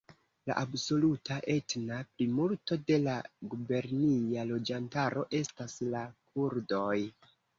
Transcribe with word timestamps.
La 0.49 0.53
absoluta 0.59 1.35
etna 1.55 1.99
plimulto 2.13 2.77
de 2.87 2.97
la 3.03 3.13
gubernia 3.53 4.47
loĝantaro 4.53 5.27
estas 5.43 5.77
la 5.93 6.03
kurdoj. 6.23 6.99